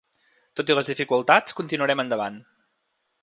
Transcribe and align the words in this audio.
Tot 0.59 0.71
i 0.73 0.77
les 0.77 0.87
dificultats, 0.91 1.55
continuarem 1.59 2.03
endavant. 2.05 2.43